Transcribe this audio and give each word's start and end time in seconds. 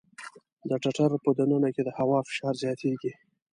د 0.69 0.71
ټټر 0.83 1.11
په 1.23 1.29
د 1.37 1.39
ننه 1.51 1.69
کې 1.75 1.81
د 1.85 1.89
هوا 1.99 2.19
فشار 2.27 2.53
زیاتېږي. 2.63 3.11